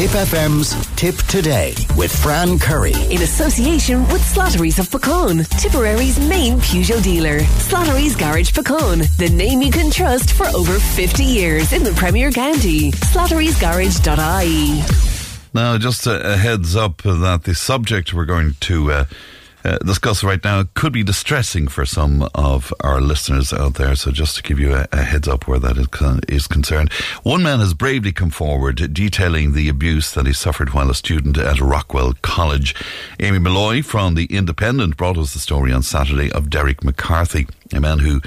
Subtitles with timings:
[0.00, 2.94] Tip FM's Tip Today with Fran Curry.
[3.10, 7.40] In association with Slattery's of Puckane, Tipperary's main Peugeot dealer.
[7.40, 12.32] Slattery's Garage Puckane, the name you can trust for over 50 years in the Premier
[12.32, 12.92] County.
[12.92, 14.82] Slattery'sGarage.ie.
[15.52, 19.04] Now, just a, a heads up that the subject we're going to uh,
[19.64, 23.94] uh, discuss right now could be distressing for some of our listeners out there.
[23.94, 26.92] So just to give you a, a heads up where that is, con- is, concerned.
[27.22, 31.38] One man has bravely come forward detailing the abuse that he suffered while a student
[31.38, 32.74] at Rockwell College.
[33.20, 37.80] Amy Molloy from The Independent brought us the story on Saturday of Derek McCarthy, a
[37.80, 38.20] man who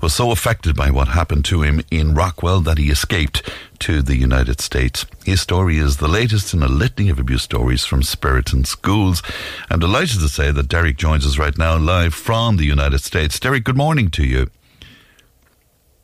[0.00, 3.48] was so affected by what happened to him in Rockwell that he escaped
[3.80, 5.06] to the United States.
[5.24, 9.22] His story is the latest in a litany of abuse stories from Spiritan schools.
[9.70, 13.38] I'm delighted to say that Derek joins us right now live from the United States.
[13.38, 14.50] Derek, good morning to you.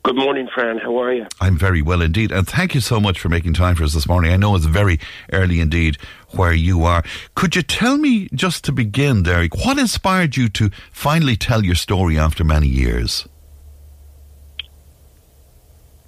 [0.05, 0.77] Good morning, Fran.
[0.77, 1.25] How are you?
[1.41, 2.31] I'm very well indeed.
[2.31, 4.31] And thank you so much for making time for us this morning.
[4.31, 4.99] I know it's very
[5.33, 5.97] early indeed
[6.29, 7.03] where you are.
[7.33, 11.73] Could you tell me, just to begin, Derek, what inspired you to finally tell your
[11.73, 13.27] story after many years?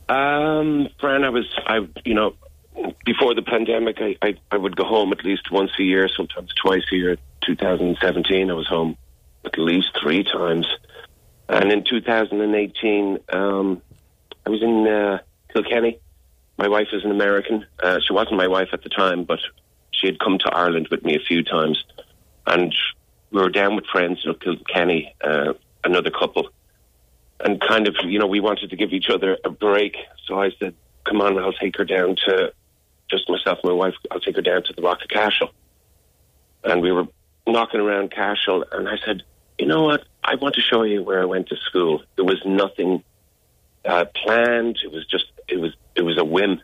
[0.07, 2.35] Um, Fran, I was, I, you know,
[3.03, 6.53] before the pandemic, I, I, I would go home at least once a year, sometimes
[6.53, 7.17] twice a year.
[7.47, 8.95] 2017, I was home
[9.43, 10.67] at least three times.
[11.49, 13.81] And in 2018, um,
[14.47, 15.19] I was in uh,
[15.51, 15.99] Kilkenny.
[16.57, 17.65] My wife is an American.
[17.83, 19.39] Uh, she wasn't my wife at the time, but
[19.91, 21.83] she had come to Ireland with me a few times.
[22.45, 22.73] And
[23.29, 25.51] we were down with friends in Kilkenny, uh,
[25.83, 26.47] another couple.
[27.41, 29.97] And kind of, you know, we wanted to give each other a break.
[30.25, 32.53] So I said, come on, I'll take her down to,
[33.11, 35.49] just myself and my wife, I'll take her down to the Rock of Cashel.
[36.63, 37.05] And we were
[37.45, 39.23] knocking around Cashel, and I said,
[39.59, 40.05] you know what?
[40.23, 42.01] I want to show you where I went to school.
[42.15, 43.03] There was nothing
[43.87, 44.77] uh, planned.
[44.83, 46.61] It was just it was it was a whim.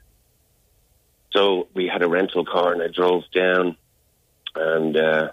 [1.32, 3.76] So we had a rental car, and I drove down,
[4.56, 5.32] and uh,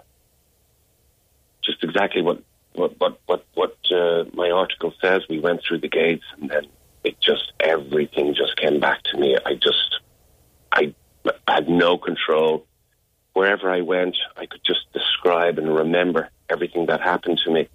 [1.63, 2.43] just exactly what
[2.75, 5.23] what what what what uh, my article says.
[5.29, 6.67] We went through the gates, and then
[7.05, 9.37] it just everything just came back to me.
[9.45, 10.00] I just
[10.73, 10.95] I
[11.47, 12.67] had no control.
[13.33, 17.69] Wherever I went, I could just describe and remember everything that happened to me.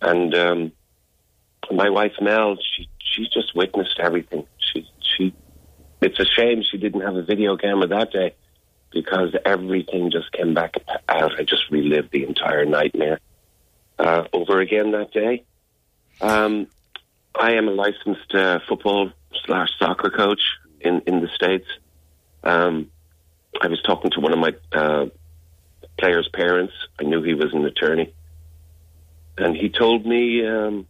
[0.00, 0.72] And um,
[1.70, 4.46] my wife Mel, she she just witnessed everything.
[4.58, 5.34] She she.
[6.00, 8.34] It's a shame she didn't have a video camera that day
[8.92, 10.76] because everything just came back
[11.08, 11.38] out.
[11.38, 13.18] I just relived the entire nightmare
[13.98, 15.44] uh, over again that day.
[16.20, 16.68] Um,
[17.34, 19.10] I am a licensed uh, football
[19.44, 20.40] slash soccer coach
[20.80, 21.66] in in the states.
[22.44, 22.90] Um,
[23.60, 25.06] I was talking to one of my uh,
[25.98, 26.74] players' parents.
[27.00, 28.14] I knew he was an attorney
[29.38, 30.86] and he told me um,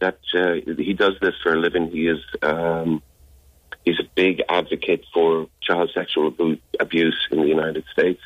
[0.00, 1.90] that uh, he does this for a living.
[1.90, 3.02] He is um,
[3.84, 6.34] he's a big advocate for child sexual
[6.78, 8.22] abuse in the United States,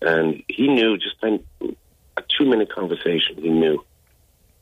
[0.00, 1.44] and he knew just in
[2.16, 3.36] a two minute conversation.
[3.36, 3.84] He knew,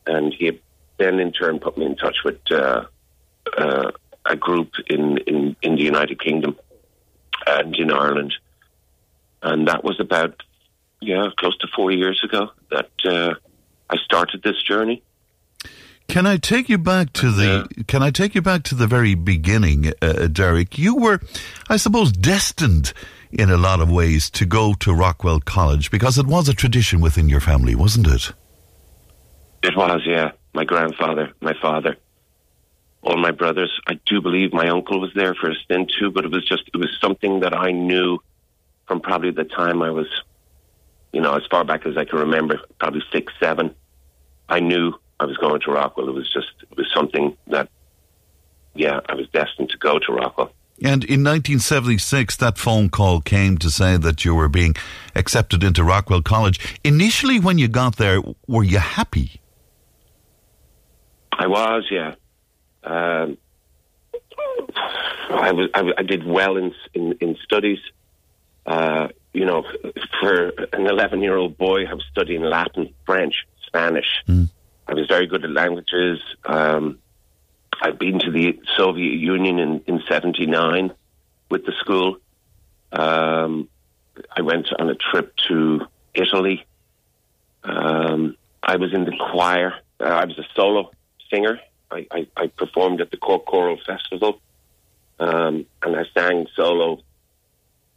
[0.07, 0.59] and he
[0.97, 2.85] then in turn put me in touch with uh,
[3.57, 3.91] uh,
[4.25, 6.57] a group in, in in the United Kingdom
[7.47, 8.33] and in Ireland,
[9.41, 10.41] and that was about
[11.01, 12.89] yeah close to four years ago that.
[13.05, 13.35] Uh,
[13.91, 15.03] I started this journey.
[16.11, 17.61] Can I take you back to the?
[17.61, 20.77] Uh, can I take you back to the very beginning, uh, Derek?
[20.77, 21.21] You were,
[21.69, 22.91] I suppose, destined
[23.31, 26.99] in a lot of ways to go to Rockwell College because it was a tradition
[26.99, 28.33] within your family, wasn't it?
[29.63, 30.31] It was, yeah.
[30.53, 31.95] My grandfather, my father,
[33.03, 33.71] all my brothers.
[33.87, 36.63] I do believe my uncle was there for a stint too, but it was just
[36.73, 38.19] it was something that I knew
[38.85, 40.07] from probably the time I was,
[41.13, 43.73] you know, as far back as I can remember, probably six, seven
[44.51, 46.09] I knew I was going to Rockwell.
[46.09, 47.69] It was just it was something that,
[48.73, 50.51] yeah, I was destined to go to Rockwell.
[50.83, 54.73] And in 1976, that phone call came to say that you were being
[55.13, 56.59] accepted into Rockwell College.
[56.83, 59.39] Initially, when you got there, were you happy?
[61.33, 62.15] I was, yeah.
[62.83, 63.37] Um,
[65.29, 65.69] I was.
[65.75, 67.77] I, I, did well in in, in studies.
[68.65, 69.63] Uh, you know,
[70.19, 73.35] for an 11 year old boy, I was studying Latin, French,
[73.67, 74.07] Spanish.
[74.27, 74.49] Mm.
[74.91, 76.19] I was very good at languages.
[76.43, 76.99] Um,
[77.81, 80.93] I'd been to the Soviet Union in, in 79
[81.49, 82.17] with the school.
[82.91, 83.69] Um,
[84.35, 86.65] I went on a trip to Italy.
[87.63, 89.75] Um, I was in the choir.
[89.97, 90.91] Uh, I was a solo
[91.31, 91.61] singer.
[91.89, 94.41] I, I, I performed at the Cork Choral Festival.
[95.21, 96.99] Um, and I sang solo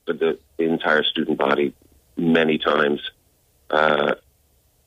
[0.07, 1.75] for the, the, entire student body
[2.17, 3.01] many times.
[3.69, 4.15] Uh,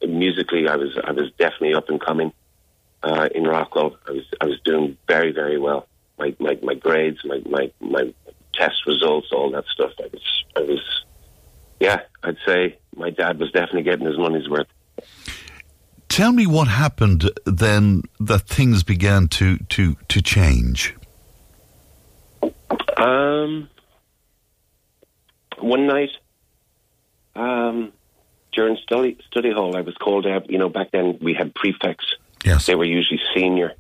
[0.06, 2.34] musically, I was I was definitely up and coming
[3.04, 3.98] uh, in Rockwell.
[4.08, 5.88] I was I was doing very very well.
[6.20, 8.14] My my, my grades, my, my my
[8.58, 9.92] test results, all that stuff.
[10.00, 11.06] I was, I was,
[11.80, 14.68] yeah, I'd say my dad was definitely getting his money's worth.
[16.10, 20.96] Tell me what happened then that things began to to to change.
[22.98, 23.70] Um,
[25.60, 26.10] one night,
[27.36, 27.94] um,
[28.58, 30.50] during study study hall, I was called out.
[30.50, 32.08] You know, back then we had prefects.
[32.44, 32.66] Yes.
[32.66, 33.74] They were usually senior.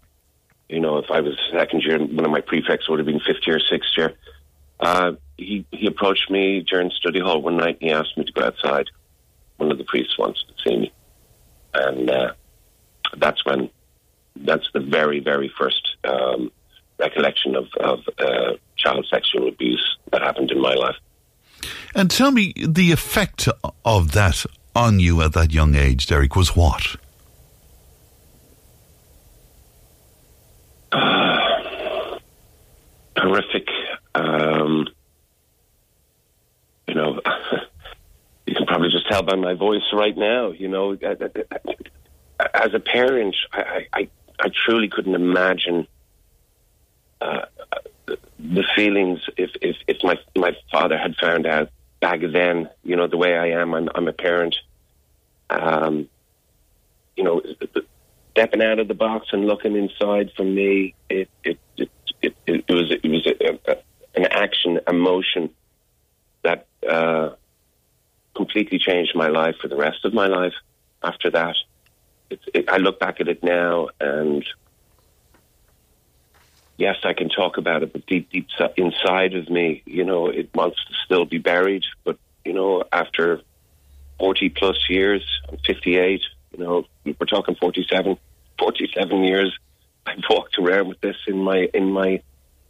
[0.69, 3.47] You know, if I was second year, one of my prefects would have been fifth
[3.47, 4.13] year, sixth year.
[4.79, 8.31] Uh, he he approached me during study hall one night and he asked me to
[8.31, 8.87] go outside.
[9.57, 10.93] One of the priests wants to see me,
[11.73, 12.33] and uh,
[13.17, 13.71] that's when
[14.35, 16.51] that's the very very first um,
[16.99, 20.97] recollection of of uh, child sexual abuse that happened in my life.
[21.95, 23.49] And tell me the effect
[23.83, 24.45] of that
[24.77, 26.95] on you at that young age, Derek, was what?
[33.17, 33.67] horrific.
[34.15, 34.87] Um,
[36.87, 37.19] you know,
[38.45, 40.51] you can probably just tell by my voice right now.
[40.51, 44.09] You know, as a parent, I, I,
[44.39, 45.87] I truly couldn't imagine
[47.21, 47.45] uh,
[48.05, 51.69] the feelings if, if, if my my father had found out
[51.99, 52.69] back then.
[52.83, 54.55] You know, the way I am, I'm, I'm a parent.
[55.49, 56.09] Um,
[57.15, 57.41] you know,
[58.31, 61.89] stepping out of the box and looking inside for me, it it it,
[62.21, 63.77] it, it was it was a, a,
[64.15, 65.49] an action, emotion
[66.43, 67.31] that uh,
[68.35, 70.53] completely changed my life for the rest of my life.
[71.03, 71.55] After that,
[72.29, 74.45] it, I look back at it now, and
[76.77, 78.47] yes, I can talk about it, but deep, deep
[78.77, 81.83] inside of me, you know, it wants to still be buried.
[82.03, 83.41] But you know, after
[84.19, 86.21] forty plus years, I'm 58.
[86.51, 88.17] You know, we're talking 47,
[88.59, 89.57] 47 years.
[90.07, 92.21] I've walked around with this in my in my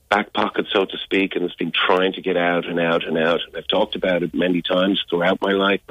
[0.10, 3.18] back pocket, so to speak, and it's been trying to get out and out and
[3.18, 3.42] out.
[3.46, 5.82] And I've talked about it many times throughout my life,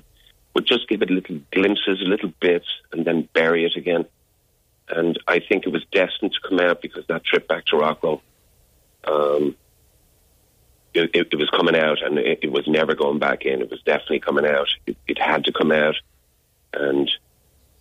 [0.54, 4.06] but just give it little glimpses, little bits, and then bury it again.
[4.88, 8.22] And I think it was destined to come out because that trip back to Rockwell,
[9.04, 9.56] um,
[10.96, 13.60] it, it, was coming out, and it, it, was never going back in.
[13.60, 14.69] It was definitely coming out.
[14.87, 15.96] It, it had to come out,
[16.72, 17.10] and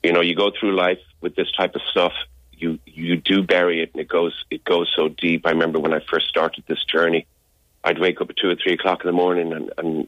[0.04, 2.14] you know, you go through life with this type of stuff.
[2.52, 5.46] You you do bury it, and it goes it goes so deep.
[5.46, 7.26] I remember when I first started this journey,
[7.84, 10.08] I'd wake up at two or three o'clock in the morning, and, and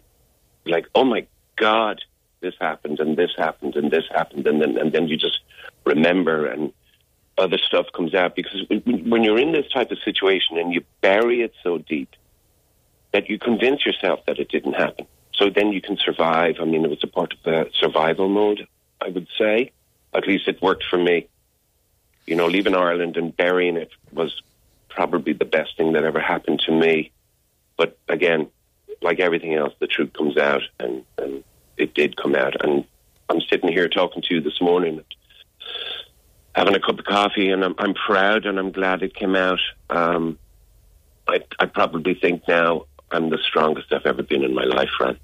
[0.65, 1.25] like, oh my
[1.55, 2.01] god,
[2.41, 5.39] this happened, and this happened, and this happened, and then and then you just
[5.85, 6.73] remember, and
[7.37, 11.41] other stuff comes out because when you're in this type of situation and you bury
[11.41, 12.15] it so deep
[13.17, 15.07] that you convince yourself that it didn't happen.
[15.33, 16.57] So then you can survive.
[16.61, 18.67] I mean, it was a part of the survival mode,
[19.01, 19.71] I would say.
[20.13, 21.27] At least it worked for me.
[22.27, 24.39] You know, leaving Ireland and burying it was
[24.87, 27.11] probably the best thing that ever happened to me.
[27.75, 28.49] But again,
[29.01, 31.43] like everything else, the truth comes out, and, and
[31.75, 32.63] it did come out.
[32.63, 32.85] And
[33.29, 35.03] I'm sitting here talking to you this morning,
[36.53, 39.59] having a cup of coffee, and I'm, I'm proud and I'm glad it came out.
[39.89, 40.37] Um,
[41.27, 45.17] I, I probably think now I'm the strongest I've ever been in my life, Fran.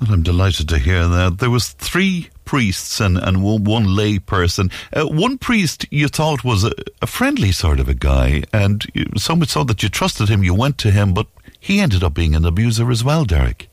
[0.00, 1.38] Well, I'm delighted to hear that.
[1.38, 4.70] There was three priests and, and one, lay person.
[4.92, 6.72] Uh, one priest you thought was a,
[7.02, 8.84] a, friendly sort of a guy, and
[9.16, 11.26] so much so that you trusted him, you went to him, but
[11.58, 13.68] he ended up being an abuser as well, Derek.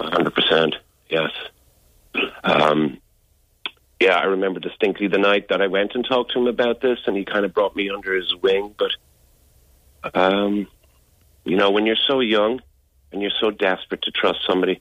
[0.00, 0.74] 100%,
[1.08, 1.30] yes.
[2.42, 2.98] Um,
[4.00, 6.98] yeah, I remember distinctly the night that I went and talked to him about this,
[7.06, 8.74] and he kind of brought me under his wing.
[8.76, 10.66] But, um,
[11.44, 12.60] you know, when you're so young
[13.12, 14.80] and you're so desperate to trust somebody,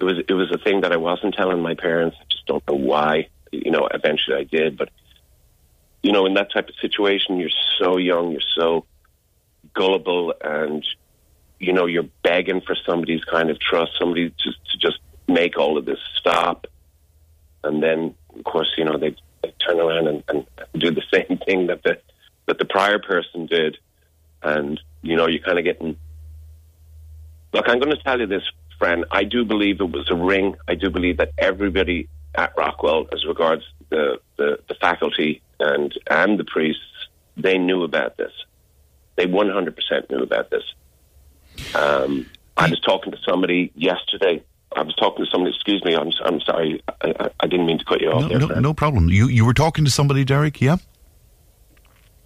[0.00, 2.16] it was it was a thing that I wasn't telling my parents.
[2.20, 3.28] I just don't know why.
[3.52, 4.90] You know, eventually I did, but
[6.02, 8.86] you know, in that type of situation, you're so young, you're so
[9.74, 10.84] gullible, and
[11.58, 15.76] you know, you're begging for somebody's kind of trust, somebody to, to just make all
[15.76, 16.66] of this stop,
[17.62, 19.14] and then, of course, you know, they,
[19.66, 20.46] turn around and, and
[20.78, 21.98] do the same thing that the
[22.46, 23.76] that the prior person did,
[24.42, 25.96] and you know, you're kind of getting.
[27.52, 28.42] Look, I'm going to tell you this,
[28.78, 30.56] friend, I do believe it was a ring.
[30.68, 36.38] I do believe that everybody at Rockwell, as regards the, the, the faculty and and
[36.38, 36.82] the priests,
[37.36, 38.32] they knew about this.
[39.16, 40.62] They 100% knew about this.
[41.74, 42.26] Um,
[42.56, 44.42] I was talking to somebody yesterday.
[44.74, 45.54] I was talking to somebody.
[45.54, 45.96] Excuse me.
[45.96, 46.82] I'm I'm sorry.
[47.02, 48.22] I, I didn't mean to cut you off.
[48.22, 49.08] No, there, no, no problem.
[49.08, 50.60] You you were talking to somebody, Derek?
[50.60, 50.76] Yeah.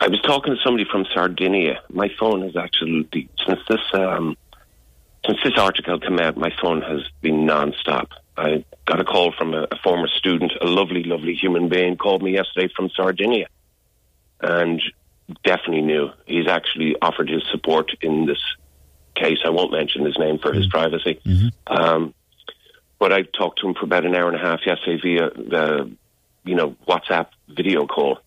[0.05, 1.81] I was talking to somebody from Sardinia.
[1.89, 3.09] My phone has actually
[3.47, 4.37] since this um,
[5.25, 8.11] since this article came out, my phone has been non-stop.
[8.37, 12.23] I got a call from a, a, former student, a lovely, lovely human being, called
[12.23, 13.47] me yesterday from Sardinia,
[14.43, 14.83] and
[15.43, 18.43] definitely knew he's actually offered his support in this
[19.15, 19.39] case.
[19.43, 21.19] I won't mention his name for his privacy.
[21.67, 22.13] Um,
[22.99, 25.91] but I talked to him for about an hour and a half yesterday via the,
[26.45, 28.19] you know, WhatsApp video call.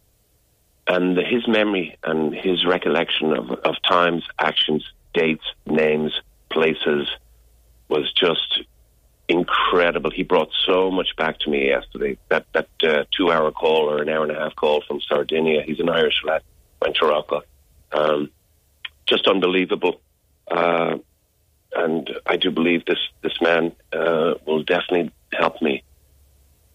[0.88, 6.14] And his memory and his recollection of, of times, actions, dates, names,
[6.50, 7.10] places
[7.90, 8.62] was just
[9.28, 10.12] incredible.
[10.12, 12.18] He brought so much back to me yesterday.
[12.30, 15.64] That that uh, two hour call or an hour and a half call from Sardinia.
[15.64, 16.42] He's an Irish lad,
[16.82, 17.42] went to Rocca.
[17.92, 18.30] Um,
[19.06, 20.00] just unbelievable.
[20.50, 20.98] Uh,
[21.76, 25.84] and I do believe this this man uh, will definitely help me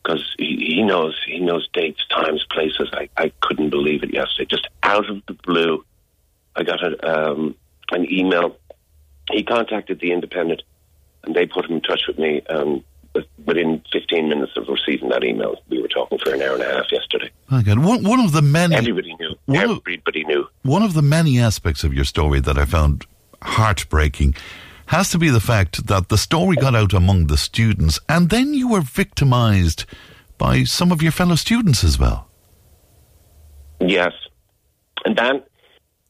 [0.03, 2.89] because he, he knows he knows dates, times, places.
[2.93, 4.47] I, I couldn't believe it yesterday.
[4.51, 5.85] Just out of the blue,
[6.57, 7.55] I got a, um,
[7.91, 8.57] an email.
[9.31, 10.63] He contacted the Independent,
[11.25, 12.43] and they put him in touch with me.
[12.49, 12.85] Um,
[13.45, 16.73] within 15 minutes of receiving that email, we were talking for an hour and a
[16.73, 17.31] half yesterday.
[17.51, 19.35] My God, one, one of the many Everybody knew.
[19.45, 20.49] One of- Everybody knew.
[20.63, 23.05] one of the many aspects of your story that I found
[23.43, 24.35] heartbreaking
[24.93, 28.53] has to be the fact that the story got out among the students, and then
[28.53, 29.87] you were victimized
[30.37, 32.29] by some of your fellow students as well.
[33.81, 34.13] Yes,
[35.07, 35.49] and that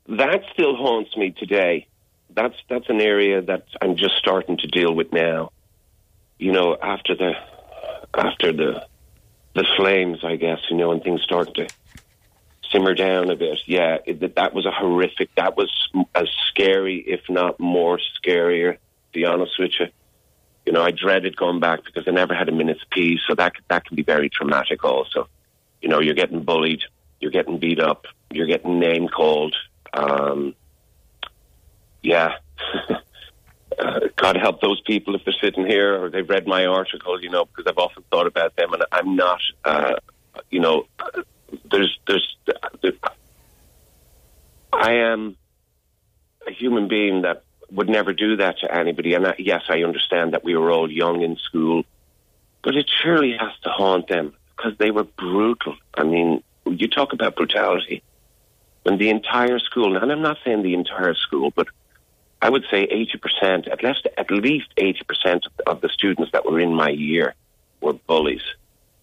[0.08, 1.86] that still haunts me today.
[2.34, 5.52] That's that's an area that I'm just starting to deal with now.
[6.40, 7.34] You know, after the
[8.14, 8.84] after the
[9.54, 11.68] the flames, I guess you know, and things start to
[12.72, 13.58] simmer down a bit.
[13.66, 15.34] Yeah, that- that was a horrific.
[15.36, 15.70] That was
[16.14, 18.74] as scary, if not more scarier.
[18.74, 18.78] To
[19.12, 19.88] be honest with you,
[20.64, 23.20] you know, I dreaded going back because I never had a minute's peace.
[23.26, 24.84] So that that can be very traumatic.
[24.84, 25.28] Also,
[25.80, 26.82] you know, you're getting bullied,
[27.20, 29.54] you're getting beat up, you're getting name called.
[29.92, 30.54] Um,
[32.02, 32.36] yeah.
[33.78, 37.30] uh, God help those people if they're sitting here or they've read my article, you
[37.30, 39.96] know, because I've often thought about them, and I'm not, uh,
[40.50, 40.86] you know,
[41.70, 42.36] there's, there's,
[44.72, 45.36] I am
[46.46, 49.14] a human being that would never do that to anybody.
[49.14, 51.84] And I, yes, I understand that we were all young in school,
[52.62, 55.76] but it surely has to haunt them because they were brutal.
[55.94, 58.02] I mean, you talk about brutality
[58.82, 61.68] when the entire school, and I'm not saying the entire school, but
[62.40, 66.74] I would say 80%, at least, at least 80% of the students that were in
[66.74, 67.34] my year
[67.80, 68.42] were bullies.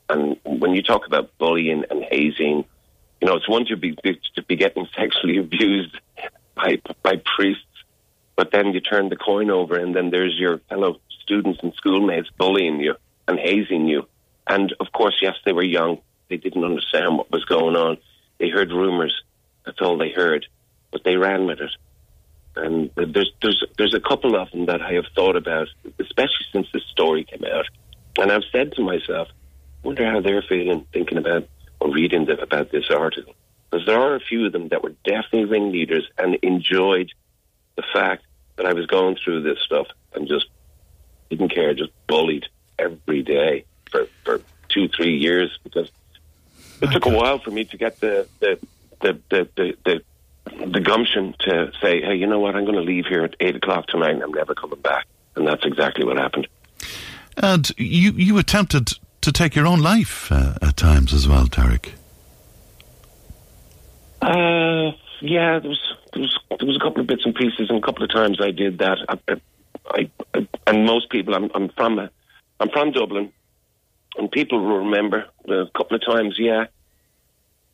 [0.09, 2.65] And when you talk about bullying and hazing,
[3.21, 5.97] you know, it's one to be, to be getting sexually abused
[6.55, 7.63] by, by priests,
[8.35, 12.29] but then you turn the coin over and then there's your fellow students and schoolmates
[12.37, 12.95] bullying you
[13.27, 14.07] and hazing you.
[14.47, 15.99] And of course, yes, they were young.
[16.29, 17.97] They didn't understand what was going on.
[18.39, 19.13] They heard rumors.
[19.65, 20.47] That's all they heard.
[20.91, 21.71] But they ran with it.
[22.55, 25.67] And there's there's there's a couple of them that I have thought about,
[25.99, 27.65] especially since this story came out.
[28.17, 29.27] And I've said to myself,
[29.83, 31.47] wonder how they're feeling thinking about
[31.79, 33.33] or reading the, about this article.
[33.69, 37.11] Because there are a few of them that were definitely ringleaders and enjoyed
[37.75, 40.47] the fact that I was going through this stuff and just
[41.29, 42.45] didn't care, just bullied
[42.77, 45.89] every day for, for two, three years because
[46.81, 48.59] it took a while for me to get the the
[49.01, 50.01] the the, the, the
[50.65, 53.55] the gumption to say, hey, you know what, I'm going to leave here at eight
[53.55, 55.05] o'clock tonight and I'm never coming back.
[55.35, 56.47] And that's exactly what happened.
[57.37, 61.93] And you, you attempted to take your own life uh, at times as well, Derek.
[64.21, 65.81] Uh, yeah, there was,
[66.13, 68.39] there was there was a couple of bits and pieces, and a couple of times
[68.41, 68.97] I did that.
[69.07, 69.41] I,
[69.87, 72.09] I, I and most people, I'm I'm from a,
[72.59, 73.31] I'm from Dublin,
[74.17, 76.35] and people will remember a couple of times.
[76.37, 76.65] Yeah,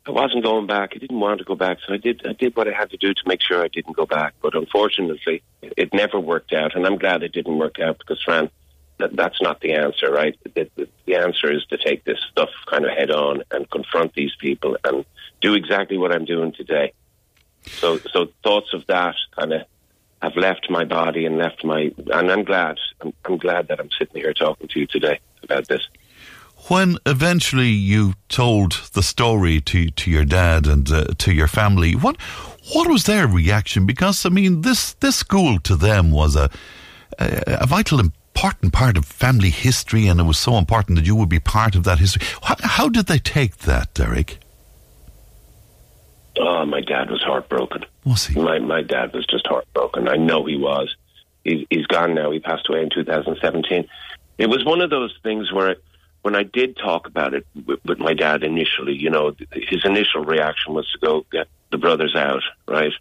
[0.06, 0.92] I wasn't going back.
[0.94, 2.96] I didn't want to go back, so I did I did what I had to
[2.96, 4.34] do to make sure I didn't go back.
[4.40, 8.50] But unfortunately, it never worked out, and I'm glad it didn't work out because, Fran,
[8.98, 10.36] that, that's not the answer, right?
[10.54, 14.14] The, the, the answer is to take this stuff kind of head on and confront
[14.14, 15.04] these people and
[15.40, 16.92] do exactly what I'm doing today.
[17.66, 19.62] So, so thoughts of that kind of
[20.22, 22.78] have left my body and left my, and I'm glad.
[23.00, 25.86] I'm, I'm glad that I'm sitting here talking to you today about this.
[26.68, 31.92] When eventually you told the story to, to your dad and uh, to your family,
[31.92, 32.20] what
[32.72, 33.86] what was their reaction?
[33.86, 36.50] Because I mean, this this school to them was a
[37.18, 38.00] a, a vital,
[38.36, 41.74] important part of family history, and it was so important that you would be part
[41.74, 42.26] of that history.
[42.42, 44.38] How, how did they take that, Derek?
[46.38, 47.86] Oh, my dad was heartbroken.
[48.04, 48.38] Was he?
[48.38, 50.06] My my dad was just heartbroken.
[50.06, 50.94] I know he was.
[51.44, 52.30] He's he's gone now.
[52.30, 53.88] He passed away in 2017.
[54.36, 55.76] It was one of those things where
[56.20, 60.24] when I did talk about it with, with my dad initially, you know, his initial
[60.24, 62.92] reaction was to go get the brothers out, right?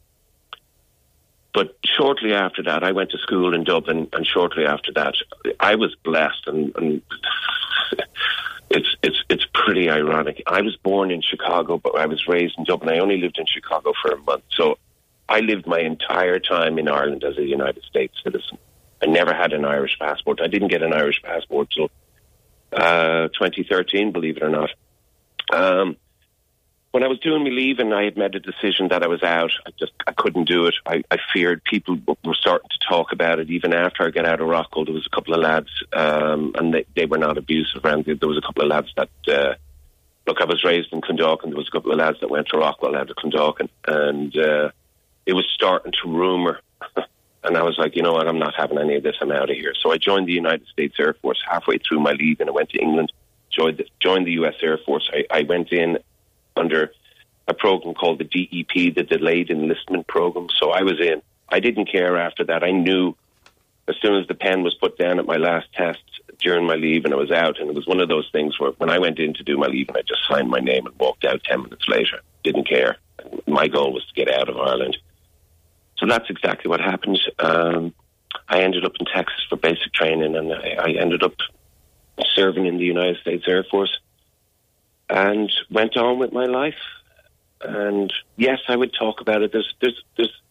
[1.56, 5.16] But shortly after that, I went to school in Dublin, and shortly after that,
[5.58, 7.02] I was blessed, and, and
[8.70, 10.44] it's it's it's pretty ironic.
[10.46, 12.94] I was born in Chicago, but I was raised in Dublin.
[12.94, 14.78] I only lived in Chicago for a month, so
[15.30, 18.58] I lived my entire time in Ireland as a United States citizen.
[19.02, 20.42] I never had an Irish passport.
[20.42, 21.90] I didn't get an Irish passport till
[22.74, 24.72] uh, 2013, believe it or not.
[25.54, 25.96] Um,
[26.96, 29.22] when I was doing my leave and I had made a decision that I was
[29.22, 29.52] out.
[29.68, 30.76] I just I couldn't do it.
[30.86, 33.50] I, I feared people were starting to talk about it.
[33.50, 36.74] Even after I got out of Rockwell, there was a couple of lads, um, and
[36.74, 37.84] they, they were not abusive.
[37.84, 39.56] And there was a couple of lads that uh,
[40.26, 40.40] look.
[40.40, 41.50] I was raised in Clondalkin.
[41.50, 44.70] There was a couple of lads that went to Rockwell out of Clondalkin, and uh,
[45.26, 46.62] it was starting to rumour.
[47.44, 48.30] and I was like, you know what?
[48.30, 49.18] I'm not having any of this.
[49.20, 49.74] I'm out of here.
[49.84, 52.70] So I joined the United States Air Force halfway through my leave, and I went
[52.70, 53.12] to England.
[53.52, 54.56] Joined the, joined the U.S.
[54.62, 55.10] Air Force.
[55.14, 55.98] I, I went in
[56.56, 56.92] under
[57.48, 60.48] a program called the DEP, the Delayed Enlistment Program.
[60.60, 61.22] So I was in.
[61.50, 62.64] I didn't care after that.
[62.64, 63.16] I knew
[63.88, 66.00] as soon as the pen was put down at my last test
[66.40, 68.72] during my leave and I was out, and it was one of those things where
[68.72, 70.98] when I went in to do my leave and I just signed my name and
[71.00, 72.98] walked out 10 minutes later, didn't care.
[73.48, 74.98] My goal was to get out of Ireland.
[75.98, 77.20] So that's exactly what happened.
[77.40, 77.94] Um,
[78.50, 81.36] I ended up in Texas for basic training and I, I ended up
[82.36, 84.00] serving in the United States Air Force
[85.10, 86.76] and went on with my life.
[87.62, 89.52] And yes, I would talk about it.
[89.52, 90.42] There's there's there's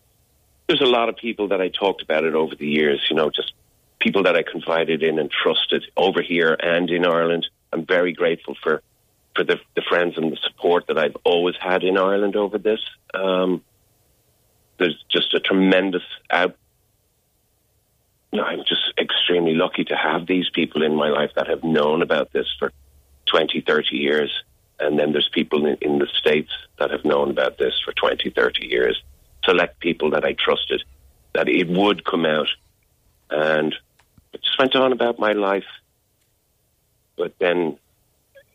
[0.67, 3.07] there's a lot of people that I talked about it over the years.
[3.11, 3.53] You know, just
[4.01, 7.47] people that I confided in and trusted over here and in Ireland.
[7.73, 8.83] I'm very grateful for
[9.35, 12.81] for the, the friends and the support that I've always had in Ireland over this.
[13.13, 13.63] Um,
[14.79, 16.57] there's just a tremendous out.
[18.33, 22.33] I'm just extremely lucky to have these people in my life that have known about
[22.33, 22.73] this for
[23.27, 24.43] 20, 30 years.
[24.81, 28.31] And then there's people in, in the States that have known about this for 20,
[28.31, 29.03] 30 years.
[29.45, 30.83] Select people that I trusted
[31.35, 32.49] that it would come out.
[33.31, 33.75] And
[34.35, 35.67] I just went on about my life.
[37.17, 37.79] But then,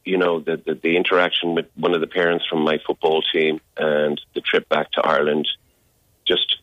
[0.03, 3.61] you know, the, the, the interaction with one of the parents from my football team
[3.77, 5.47] and the trip back to Ireland
[6.25, 6.57] just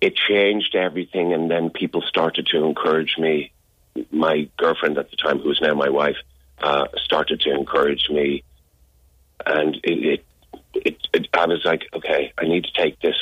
[0.00, 3.52] it changed everything and then people started to encourage me
[4.10, 6.16] my girlfriend at the time who is now my wife
[6.60, 8.42] uh, started to encourage me,
[9.46, 10.24] and it, it,
[10.74, 13.16] it, it, I was like, okay, I need to take this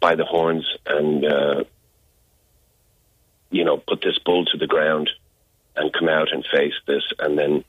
[0.00, 1.64] by the horns and uh,
[3.50, 5.10] you know put this bull to the ground
[5.76, 7.04] and come out and face this.
[7.18, 7.64] And then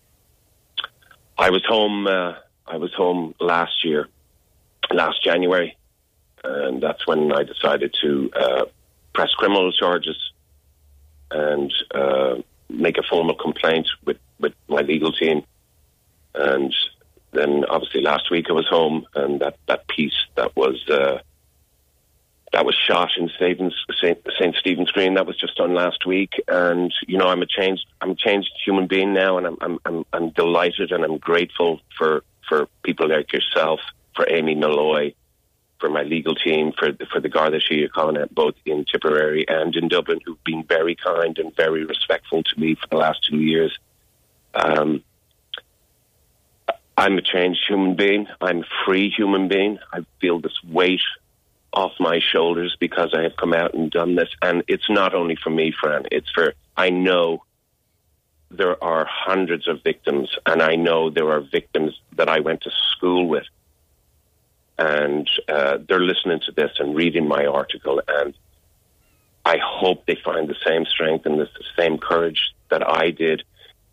[1.37, 2.07] I was home.
[2.07, 2.35] Uh,
[2.67, 4.07] I was home last year,
[4.91, 5.77] last January,
[6.43, 8.65] and that's when I decided to uh,
[9.13, 10.17] press criminal charges
[11.31, 12.35] and uh,
[12.69, 15.43] make a formal complaint with with my legal team.
[16.33, 16.73] And
[17.31, 21.19] then obviously last week I was home, and that that piece that was uh,
[22.51, 23.73] that was shot in Saint,
[24.39, 25.13] Saint Stephen's Green.
[25.13, 28.51] That was just done last week, and you know I'm a changed I'm a changed
[28.65, 33.09] human being now, and I'm I'm I'm, I'm delighted and I'm grateful for for people
[33.09, 33.79] like yourself,
[34.15, 35.13] for Amy Molloy,
[35.79, 39.87] for my legal team, for the, for the Garda Síochána, both in Tipperary and in
[39.87, 43.77] Dublin, who've been very kind and very respectful to me for the last two years.
[44.53, 45.03] Um,
[46.97, 48.27] I'm a changed human being.
[48.41, 49.79] I'm a free human being.
[49.93, 51.01] I feel this weight
[51.71, 54.29] off my shoulders because I have come out and done this.
[54.41, 56.07] And it's not only for me, Fran.
[56.11, 57.43] It's for, I know
[58.51, 62.71] there are hundreds of victims, and I know there are victims that I went to
[62.91, 63.45] school with.
[64.77, 68.01] And uh, they're listening to this and reading my article.
[68.07, 68.33] And
[69.45, 73.43] I hope they find the same strength and the same courage that I did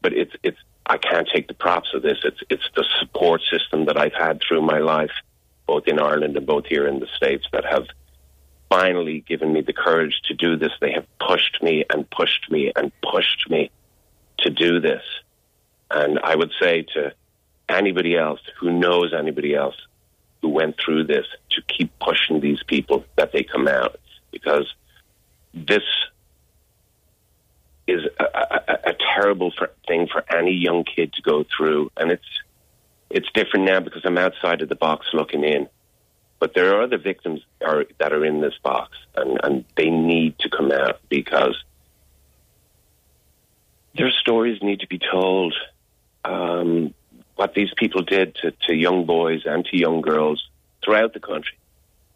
[0.07, 2.19] but it's it's I can't take the props of this.
[2.23, 5.11] It's it's the support system that I've had through my life,
[5.67, 7.89] both in Ireland and both here in the States, that have
[8.69, 10.71] finally given me the courage to do this.
[10.81, 13.73] They have pushed me and pushed me and pushed me
[14.39, 15.03] to do this.
[15.91, 17.13] And I would say to
[17.69, 19.75] anybody else who knows anybody else
[20.41, 23.99] who went through this to keep pushing these people that they come out
[24.31, 24.73] because
[25.53, 25.83] this
[27.87, 32.11] is a, a, a terrible for, thing for any young kid to go through, and
[32.11, 32.25] it's
[33.09, 35.69] it's different now because I'm outside of the box looking in.
[36.39, 40.39] But there are other victims are, that are in this box, and, and they need
[40.41, 41.57] to come out because
[43.97, 45.55] their stories need to be told.
[46.25, 46.93] Um,
[47.37, 50.49] what these people did to, to young boys and to young girls
[50.83, 51.57] throughout the country.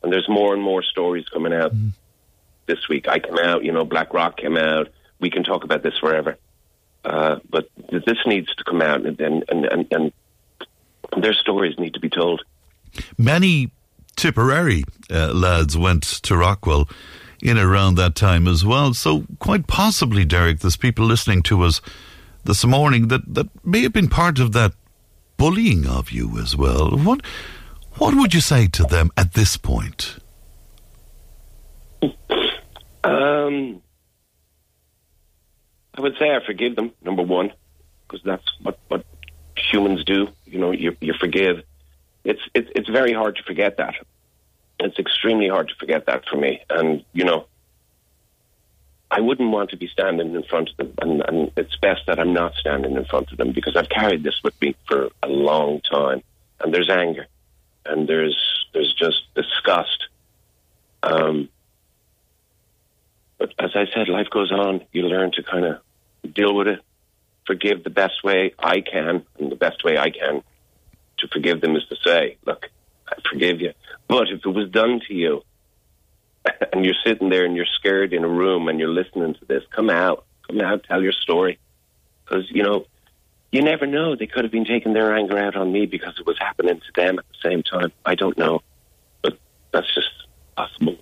[0.02, 1.92] And there's more and more stories coming out mm.
[2.66, 3.06] this week.
[3.06, 4.88] I came out, you know, Blackrock came out,
[5.20, 6.36] we can talk about this forever.
[7.04, 10.12] Uh, but this needs to come out, and, and, and, and
[11.22, 12.42] their stories need to be told.
[13.16, 13.70] Many
[14.16, 16.88] Tipperary uh, lads went to Rockwell
[17.42, 18.92] in around that time as well.
[18.92, 21.80] So, quite possibly, Derek, there's people listening to us
[22.44, 24.72] this morning that, that may have been part of that
[25.38, 26.90] bullying of you as well.
[26.90, 27.24] What
[27.96, 30.16] what would you say to them at this point?
[33.02, 33.80] Um,
[36.00, 36.92] I would say I forgive them.
[37.02, 37.52] Number one,
[38.06, 39.04] because that's what what
[39.54, 40.28] humans do.
[40.46, 41.62] You know, you you forgive.
[42.24, 43.96] It's it's it's very hard to forget that.
[44.78, 46.62] It's extremely hard to forget that for me.
[46.70, 47.44] And you know,
[49.10, 52.18] I wouldn't want to be standing in front of them, and, and it's best that
[52.18, 55.28] I'm not standing in front of them because I've carried this with me for a
[55.28, 56.22] long time.
[56.60, 57.26] And there's anger,
[57.84, 58.38] and there's
[58.72, 60.08] there's just disgust.
[61.02, 61.50] Um,
[63.36, 64.80] but as I said, life goes on.
[64.92, 65.80] You learn to kind of
[66.28, 66.80] deal with it,
[67.46, 70.42] forgive the best way I can, and the best way I can
[71.18, 72.70] to forgive them is to say, "Look,
[73.08, 73.72] I forgive you."
[74.08, 75.42] But if it was done to you,
[76.72, 79.62] and you're sitting there and you're scared in a room and you're listening to this,
[79.70, 81.58] come out, come out, tell your story,
[82.24, 82.86] because you know
[83.52, 84.16] you never know.
[84.16, 86.92] They could have been taking their anger out on me because it was happening to
[86.94, 87.92] them at the same time.
[88.04, 88.62] I don't know,
[89.22, 89.38] but
[89.72, 90.10] that's just
[90.56, 90.96] possible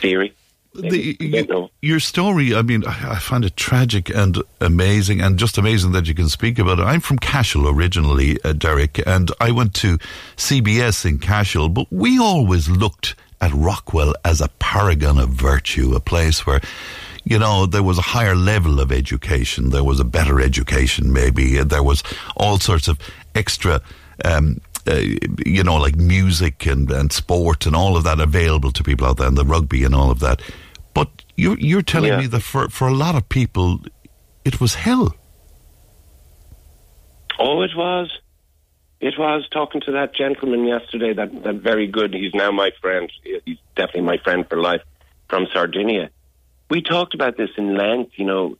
[0.00, 0.34] theory
[0.74, 5.92] the, you, your story, I mean, I, find it tragic and amazing, and just amazing
[5.92, 6.82] that you can speak about it.
[6.82, 9.98] I'm from Cashel originally, uh, Derek, and I went to
[10.36, 16.00] CBS in Cashel, but we always looked at Rockwell as a paragon of virtue, a
[16.00, 16.60] place where
[17.26, 19.70] you know, there was a higher level of education.
[19.70, 21.56] There was a better education, maybe.
[21.62, 22.02] There was
[22.36, 22.98] all sorts of
[23.34, 23.80] extra
[24.26, 25.00] um, uh,
[25.46, 29.16] you know, like music and, and sport and all of that available to people out
[29.16, 30.42] there, and the rugby and all of that.
[30.94, 32.20] But you're, you're telling yeah.
[32.20, 33.80] me that for, for a lot of people,
[34.44, 35.14] it was hell.
[37.38, 38.10] Oh, it was.
[39.00, 41.12] It was talking to that gentleman yesterday.
[41.12, 42.14] That that very good.
[42.14, 43.12] He's now my friend.
[43.22, 44.82] He's definitely my friend for life
[45.28, 46.10] from Sardinia.
[46.70, 48.12] We talked about this in length.
[48.16, 48.58] You know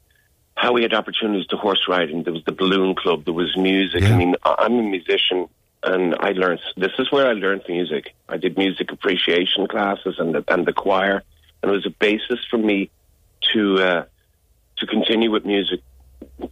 [0.57, 2.25] how we had opportunities to horse riding.
[2.25, 3.25] There was the balloon club.
[3.25, 4.03] There was music.
[4.03, 4.15] Yeah.
[4.15, 5.49] I mean, I'm a musician,
[5.83, 6.61] and I learned.
[6.77, 8.15] This is where I learned music.
[8.29, 11.23] I did music appreciation classes and the, and the choir
[11.65, 12.91] and it was a basis for me
[13.55, 14.05] to uh,
[14.77, 15.81] to continue with music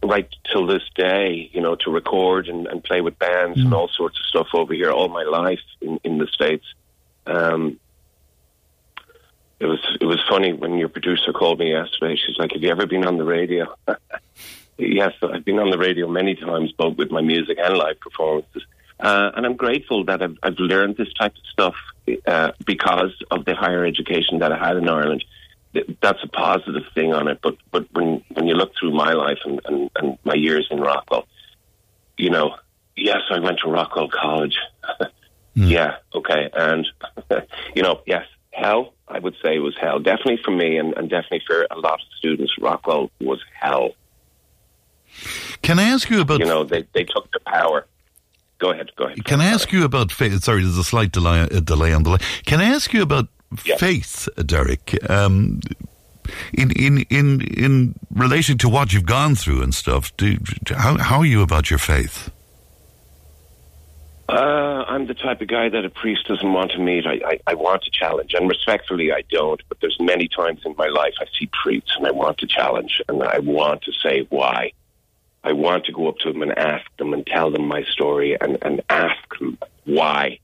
[0.01, 1.51] right till this day.
[1.53, 3.65] You know, to record and, and play with bands mm.
[3.65, 6.65] and all sorts of stuff over here all my life in, in the states.
[7.27, 7.79] Um,
[9.59, 12.15] it was it was funny when your producer called me yesterday.
[12.15, 13.71] She's like, "Have you ever been on the radio?"
[14.79, 18.63] yes, I've been on the radio many times, both with my music and live performances.
[18.99, 21.75] Uh, and I'm grateful that I've, I've learned this type of stuff
[22.27, 25.23] uh, because of the higher education that I had in Ireland.
[26.01, 27.39] That's a positive thing on it.
[27.41, 30.79] But but when when you look through my life and, and, and my years in
[30.79, 31.27] Rockwell,
[32.17, 32.55] you know,
[32.95, 34.57] yes, I went to Rockwell College.
[34.99, 35.07] mm.
[35.55, 36.87] Yeah, okay, and
[37.75, 38.93] you know, yes, hell.
[39.07, 39.99] I would say was hell.
[39.99, 43.91] Definitely for me, and, and definitely for a lot of students, Rockwell was hell.
[45.61, 46.39] Can I ask you about?
[46.39, 47.87] You know, they they took the power
[48.59, 48.89] go ahead.
[48.95, 49.23] Go ahead.
[49.25, 50.43] Can I ask you about faith?
[50.43, 52.21] Sorry, there's a slight delay, a delay on the line.
[52.45, 53.27] Can I ask you about
[53.65, 53.77] yeah.
[53.77, 54.97] faith, Derek?
[55.09, 55.59] Um,
[56.53, 60.37] in in in in relation to what you've gone through and stuff, do,
[60.67, 62.31] how how are you about your faith?
[64.29, 67.05] Uh, I'm the type of guy that a priest doesn't want to meet.
[67.05, 69.61] I, I, I want to challenge, and respectfully, I don't.
[69.67, 73.01] But there's many times in my life I see priests, and I want to challenge,
[73.09, 74.71] and I want to say why.
[75.43, 78.37] I want to go up to them and ask them and tell them my story
[78.39, 80.39] and, and ask them why.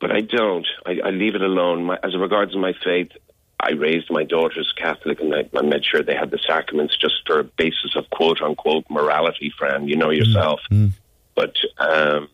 [0.00, 0.66] But I don't.
[0.86, 1.84] I, I leave it alone.
[1.84, 3.12] My, as regards my faith,
[3.60, 7.14] I raised my daughters Catholic and I, I, made sure they had the sacraments just
[7.26, 9.88] for a basis of quote unquote morality, friend.
[9.88, 10.60] You know yourself.
[10.70, 10.88] Mm-hmm.
[11.34, 12.28] But um,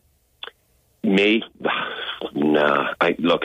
[1.03, 1.43] me,
[2.33, 2.93] nah.
[2.99, 3.43] I look.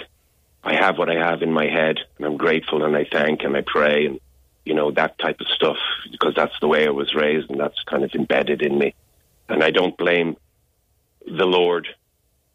[0.63, 3.55] I have what I have in my head, and I'm grateful, and I thank, and
[3.55, 4.21] I pray, and
[4.65, 5.77] you know, that type of stuff
[6.11, 8.95] because that's the way I was raised and that's kind of embedded in me.
[9.49, 10.37] And I don't blame
[11.27, 11.87] the Lord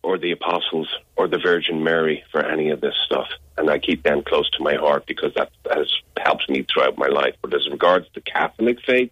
[0.01, 3.27] or the apostles or the Virgin Mary for any of this stuff.
[3.57, 7.07] And I keep them close to my heart because that has helped me throughout my
[7.07, 7.35] life.
[7.41, 9.11] But as regards the Catholic faith,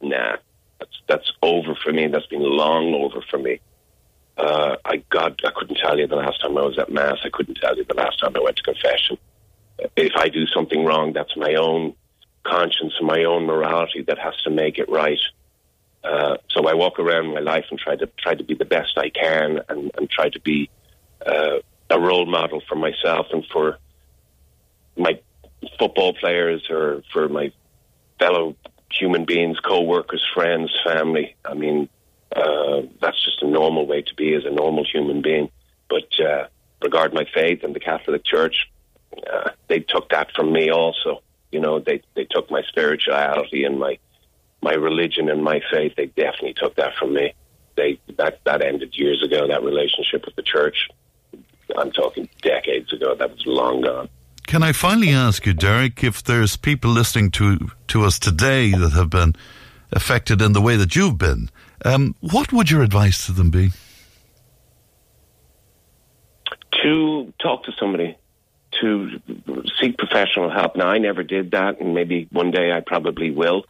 [0.00, 0.36] nah,
[0.78, 2.08] that's that's over for me.
[2.08, 3.60] That's been long over for me.
[4.38, 7.18] Uh, I God, I couldn't tell you the last time I was at mass.
[7.24, 9.18] I couldn't tell you the last time I went to confession.
[9.96, 11.94] If I do something wrong, that's my own
[12.44, 15.20] conscience and my own morality that has to make it right.
[16.04, 18.98] Uh, so I walk around my life and try to try to be the best
[18.98, 20.68] I can and, and try to be
[21.24, 21.58] uh,
[21.90, 23.78] a role model for myself and for
[24.96, 25.20] my
[25.78, 27.52] football players or for my
[28.18, 28.56] fellow
[28.90, 31.36] human beings, co-workers, friends, family.
[31.44, 31.88] I mean,
[32.34, 35.50] uh, that's just a normal way to be as a normal human being.
[35.88, 36.46] But uh,
[36.82, 38.70] regard my faith and the Catholic Church,
[39.32, 41.22] uh, they took that from me also.
[41.52, 43.98] You know, they they took my spirituality and my
[44.62, 45.94] my religion and my faith.
[45.96, 47.34] They definitely took that from me.
[47.76, 49.46] They that that ended years ago.
[49.46, 50.88] That relationship with the church.
[51.76, 53.14] I'm talking decades ago.
[53.14, 54.08] That was long gone.
[54.46, 58.92] Can I finally ask you, Derek, if there's people listening to, to us today that
[58.92, 59.34] have been
[59.92, 61.48] affected in the way that you've been,
[61.84, 63.70] um, what would your advice to them be?
[66.82, 68.16] To talk to somebody,
[68.80, 69.20] to
[69.80, 70.76] seek professional help.
[70.76, 73.64] Now, I never did that, and maybe one day I probably will.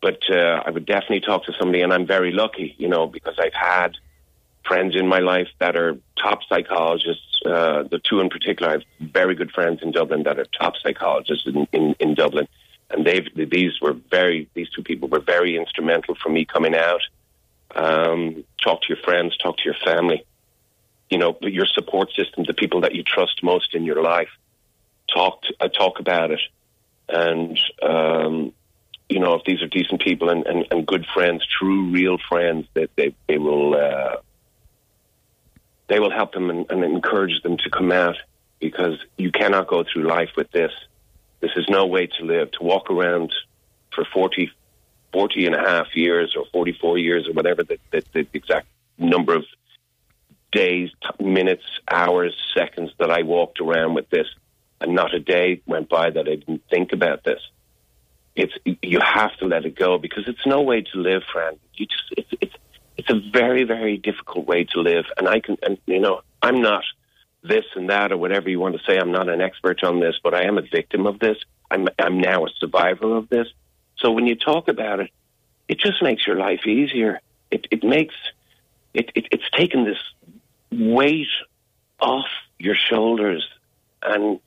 [0.00, 3.34] But uh, I would definitely talk to somebody, and I'm very lucky, you know, because
[3.38, 3.96] I've had
[4.64, 7.40] friends in my life that are top psychologists.
[7.44, 10.74] Uh, the two in particular, I have very good friends in Dublin that are top
[10.82, 12.48] psychologists in, in, in Dublin,
[12.90, 17.02] and they've these were very these two people were very instrumental for me coming out.
[17.74, 20.24] Um, talk to your friends, talk to your family,
[21.10, 24.30] you know, your support system, the people that you trust most in your life.
[25.12, 26.40] Talk to, uh, talk about it,
[27.08, 28.52] and um,
[29.08, 32.68] you know, if these are decent people and, and, and good friends, true, real friends,
[32.74, 34.16] that they, they will uh,
[35.88, 38.16] they will help them and, and encourage them to come out
[38.60, 40.70] because you cannot go through life with this.
[41.40, 42.52] This is no way to live.
[42.52, 43.32] To walk around
[43.92, 44.52] for 40,
[45.12, 49.34] 40 and a half years or 44 years or whatever the, the, the exact number
[49.34, 49.44] of
[50.52, 54.26] days, minutes, hours, seconds that I walked around with this,
[54.80, 57.40] and not a day went by that I didn't think about this
[58.36, 61.58] it's you have to let it go because it's no way to live, friend.
[61.74, 62.54] You just it's it's
[62.96, 66.62] it's a very very difficult way to live, and I can and you know I'm
[66.62, 66.84] not
[67.42, 68.98] this and that or whatever you want to say.
[68.98, 71.38] I'm not an expert on this, but I am a victim of this.
[71.70, 73.48] I'm I'm now a survivor of this.
[73.98, 75.10] So when you talk about it,
[75.68, 77.20] it just makes your life easier.
[77.50, 78.14] It it makes
[78.94, 79.98] it, it it's taken this
[80.70, 81.28] weight
[81.98, 82.26] off
[82.58, 83.46] your shoulders,
[84.02, 84.40] and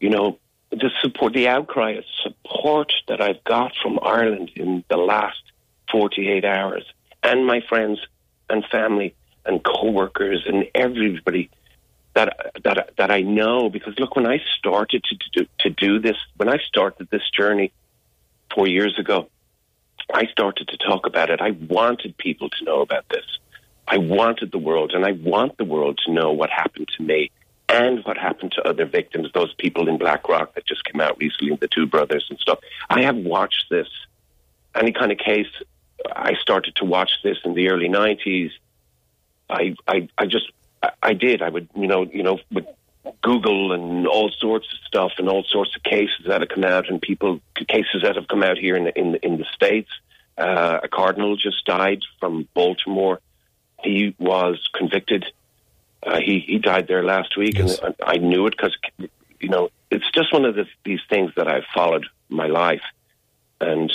[0.00, 0.38] you know
[0.70, 5.42] the support, the outcry of support that I've got from Ireland in the last
[5.90, 6.84] 48 hours,
[7.22, 8.00] and my friends
[8.48, 11.50] and family and co-workers and everybody
[12.14, 13.68] that that that I know.
[13.68, 17.72] Because look, when I started to do, to do this, when I started this journey
[18.54, 19.28] four years ago,
[20.12, 21.40] I started to talk about it.
[21.40, 23.24] I wanted people to know about this.
[23.86, 27.30] I wanted the world, and I want the world to know what happened to me
[27.72, 31.56] and what happened to other victims, those people in Blackrock that just came out recently,
[31.56, 32.58] the two brothers and stuff.
[32.90, 33.88] I have watched this.
[34.74, 35.48] Any kind of case,
[36.14, 38.50] I started to watch this in the early 90s.
[39.48, 40.52] I, I, I just,
[41.02, 41.40] I did.
[41.40, 42.66] I would, you know, you know, with
[43.22, 46.88] Google and all sorts of stuff and all sorts of cases that have come out
[46.88, 49.90] and people, cases that have come out here in the, in the, in the States.
[50.36, 53.20] Uh, a cardinal just died from Baltimore.
[53.82, 55.24] He was convicted
[56.04, 57.78] uh, he he died there last week, yes.
[57.78, 58.76] and I, I knew it because
[59.38, 62.82] you know it's just one of the, these things that I've followed my life,
[63.60, 63.92] and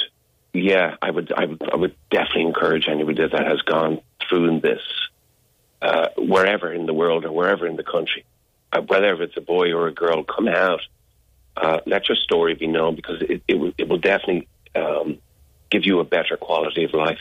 [0.54, 4.82] yeah, I would I would I would definitely encourage anybody that has gone through this,
[5.82, 8.24] uh, wherever in the world or wherever in the country,
[8.72, 10.82] uh, whether it's a boy or a girl, come out,
[11.58, 15.18] uh, let your story be known because it it will, it will definitely um,
[15.70, 17.20] give you a better quality of life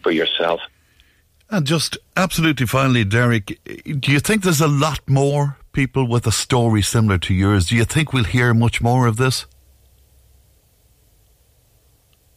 [0.00, 0.60] for yourself.
[1.50, 3.58] And just absolutely finally, Derek,
[3.98, 7.66] do you think there's a lot more people with a story similar to yours?
[7.66, 9.46] Do you think we'll hear much more of this?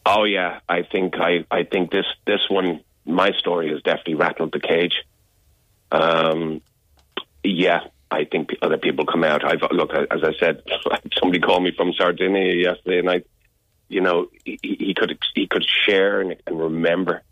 [0.04, 4.52] Oh yeah, I think I, I think this this one my story has definitely rattled
[4.52, 5.04] the cage.
[5.92, 6.60] Um,
[7.44, 9.44] yeah, I think other people come out.
[9.44, 10.62] I've look as I said,
[11.18, 13.22] somebody called me from Sardinia yesterday, and I,
[13.88, 17.22] you know, he, he could he could share and, and remember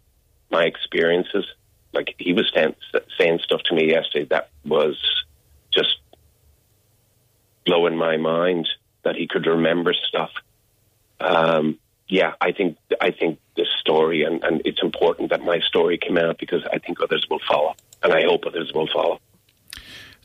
[0.51, 1.45] my experiences
[1.93, 2.75] like he was saying,
[3.19, 4.97] saying stuff to me yesterday that was
[5.73, 5.99] just
[7.65, 8.69] blowing my mind
[9.05, 10.31] that he could remember stuff.
[11.21, 11.79] Um,
[12.09, 16.19] yeah, I think I think this story and, and it's important that my story came
[16.19, 19.21] out because I think others will follow, and I hope others will follow.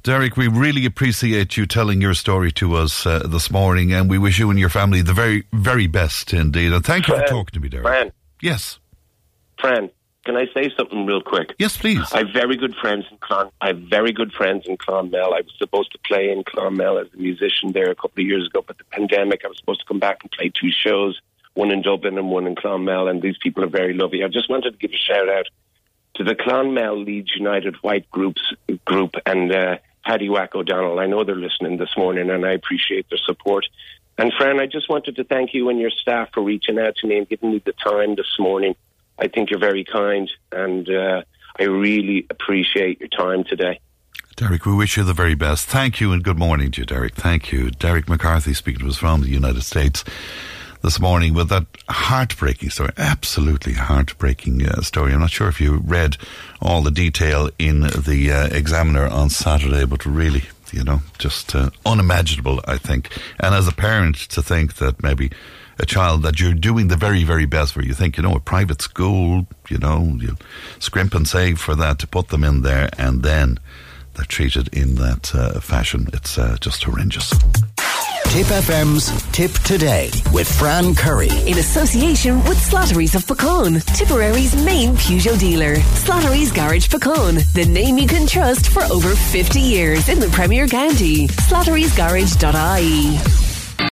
[0.04, 4.18] Derek, we really appreciate you telling your story to us uh, this morning, and we
[4.18, 6.72] wish you and your family the very, very best indeed.
[6.72, 7.86] And thank you for talking to me, Derek.
[7.86, 8.12] Fran.
[8.42, 8.80] Yes.
[9.60, 9.90] Fran,
[10.28, 11.56] can I say something real quick?
[11.58, 12.12] Yes, please.
[12.12, 13.50] I have very good friends in Clon.
[13.62, 15.34] I have very good friends in Clonmel.
[15.34, 18.46] I was supposed to play in Clonmel as a musician there a couple of years
[18.46, 21.22] ago, but the pandemic, I was supposed to come back and play two shows,
[21.54, 24.22] one in Dublin and one in Clonmel, and these people are very lovely.
[24.22, 25.46] I just wanted to give a shout out
[26.16, 31.00] to the Clonmel Leeds United White Groups group and uh, Paddy Wack O'Donnell.
[31.00, 33.66] I know they're listening this morning, and I appreciate their support.
[34.18, 37.08] And Fran, I just wanted to thank you and your staff for reaching out to
[37.08, 38.76] me and giving me the time this morning
[39.20, 41.24] I think you're very kind, and uh,
[41.60, 43.80] I really appreciate your time today.
[44.36, 45.68] Derek, we wish you the very best.
[45.68, 47.16] Thank you and good morning to you, Derek.
[47.16, 47.72] Thank you.
[47.72, 50.04] Derek McCarthy speaking to us from the United States
[50.84, 55.14] this morning with that heartbreaking story, absolutely heartbreaking uh, story.
[55.14, 56.18] I'm not sure if you read
[56.62, 61.70] all the detail in the uh, Examiner on Saturday, but really you know, just uh,
[61.86, 63.10] unimaginable, I think.
[63.40, 65.32] And as a parent, to think that maybe
[65.80, 68.40] a child that you're doing the very, very best for, you think, you know, a
[68.40, 70.38] private school, you know, you
[70.80, 73.60] scrimp and save for that to put them in there, and then
[74.16, 76.08] they're treated in that uh, fashion.
[76.14, 77.32] It's uh, just horrendous.
[78.30, 81.30] Tip FM's Tip Today with Fran Curry.
[81.48, 85.76] In association with Slattery's of Puckane, Tipperary's main Peugeot dealer.
[85.76, 90.68] Slattery's Garage Puckane, the name you can trust for over 50 years in the Premier
[90.68, 91.28] County.
[91.28, 93.47] Slattery'sGarage.ie.